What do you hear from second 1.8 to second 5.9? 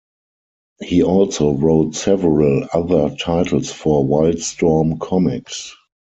several other titles for Wildstorm Comics.